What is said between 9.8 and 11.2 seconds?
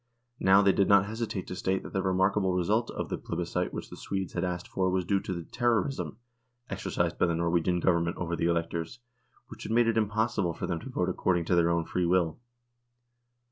it impossible for them to vote